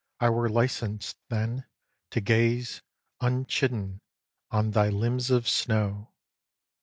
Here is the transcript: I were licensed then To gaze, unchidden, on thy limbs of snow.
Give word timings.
I 0.19 0.31
were 0.31 0.49
licensed 0.49 1.17
then 1.29 1.65
To 2.09 2.21
gaze, 2.21 2.81
unchidden, 3.21 4.01
on 4.49 4.71
thy 4.71 4.89
limbs 4.89 5.29
of 5.29 5.47
snow. 5.47 6.09